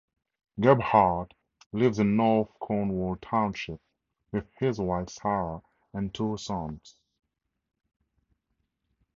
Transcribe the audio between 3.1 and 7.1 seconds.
Township with his wife Sarah and two sons.